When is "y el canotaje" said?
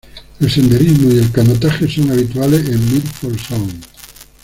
1.11-1.87